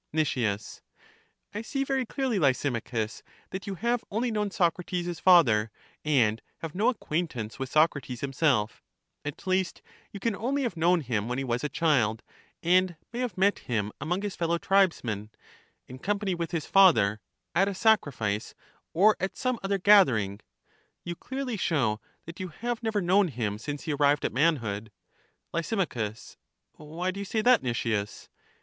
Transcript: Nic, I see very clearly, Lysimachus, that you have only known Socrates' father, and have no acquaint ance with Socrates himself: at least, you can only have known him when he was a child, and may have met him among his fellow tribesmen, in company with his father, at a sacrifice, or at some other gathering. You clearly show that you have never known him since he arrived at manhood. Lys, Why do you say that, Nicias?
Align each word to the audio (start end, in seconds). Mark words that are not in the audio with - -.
Nic, 0.11 0.35
I 1.53 1.61
see 1.61 1.83
very 1.83 2.07
clearly, 2.07 2.39
Lysimachus, 2.39 3.21
that 3.51 3.67
you 3.67 3.75
have 3.75 4.03
only 4.09 4.31
known 4.31 4.49
Socrates' 4.49 5.19
father, 5.19 5.69
and 6.03 6.41
have 6.57 6.73
no 6.73 6.89
acquaint 6.89 7.35
ance 7.35 7.59
with 7.59 7.69
Socrates 7.71 8.21
himself: 8.21 8.81
at 9.23 9.45
least, 9.45 9.83
you 10.11 10.19
can 10.19 10.35
only 10.35 10.63
have 10.63 10.75
known 10.75 11.01
him 11.01 11.27
when 11.27 11.37
he 11.37 11.43
was 11.43 11.63
a 11.63 11.69
child, 11.69 12.23
and 12.63 12.95
may 13.13 13.19
have 13.19 13.37
met 13.37 13.59
him 13.69 13.91
among 14.01 14.23
his 14.23 14.35
fellow 14.35 14.57
tribesmen, 14.57 15.29
in 15.87 15.99
company 15.99 16.33
with 16.33 16.49
his 16.49 16.65
father, 16.65 17.19
at 17.53 17.67
a 17.67 17.75
sacrifice, 17.75 18.55
or 18.95 19.15
at 19.19 19.37
some 19.37 19.59
other 19.61 19.77
gathering. 19.77 20.39
You 21.03 21.13
clearly 21.15 21.57
show 21.57 22.01
that 22.25 22.39
you 22.39 22.47
have 22.47 22.81
never 22.81 23.01
known 23.03 23.27
him 23.27 23.59
since 23.59 23.83
he 23.83 23.93
arrived 23.93 24.25
at 24.25 24.33
manhood. 24.33 24.91
Lys, 25.53 25.71
Why 26.77 27.11
do 27.11 27.19
you 27.19 27.25
say 27.25 27.43
that, 27.43 27.61
Nicias? 27.61 28.29